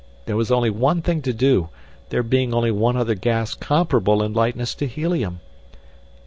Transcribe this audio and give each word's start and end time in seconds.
There 0.25 0.35
was 0.35 0.49
only 0.51 0.71
one 0.71 1.03
thing 1.03 1.21
to 1.21 1.31
do, 1.31 1.69
there 2.09 2.23
being 2.23 2.55
only 2.55 2.71
one 2.71 2.97
other 2.97 3.13
gas 3.13 3.53
comparable 3.53 4.23
in 4.23 4.33
lightness 4.33 4.73
to 4.77 4.87
helium. 4.87 5.41